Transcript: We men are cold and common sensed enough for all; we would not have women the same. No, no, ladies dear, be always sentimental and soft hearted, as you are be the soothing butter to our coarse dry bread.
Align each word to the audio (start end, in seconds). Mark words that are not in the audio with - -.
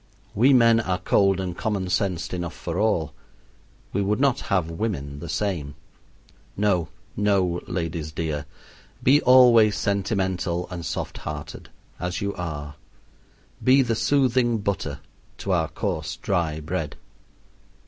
We 0.33 0.51
men 0.51 0.79
are 0.79 0.97
cold 0.97 1.39
and 1.39 1.55
common 1.55 1.87
sensed 1.89 2.33
enough 2.33 2.55
for 2.55 2.79
all; 2.79 3.13
we 3.93 4.01
would 4.01 4.19
not 4.19 4.39
have 4.49 4.67
women 4.71 5.19
the 5.19 5.29
same. 5.29 5.75
No, 6.57 6.89
no, 7.15 7.61
ladies 7.67 8.11
dear, 8.11 8.47
be 9.03 9.21
always 9.21 9.75
sentimental 9.75 10.67
and 10.71 10.83
soft 10.83 11.19
hearted, 11.19 11.69
as 11.99 12.19
you 12.19 12.33
are 12.33 12.77
be 13.63 13.83
the 13.83 13.93
soothing 13.93 14.57
butter 14.57 15.01
to 15.37 15.51
our 15.51 15.67
coarse 15.67 16.15
dry 16.15 16.59
bread. 16.59 16.95